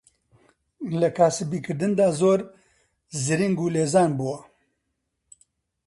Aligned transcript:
لە 0.99 1.09
کاسبی 1.17 1.59
کردندا 1.65 2.07
زۆر 2.19 2.39
زرینگ 3.23 3.57
و 3.61 3.67
لێزان 3.75 4.11
بووە 4.17 4.37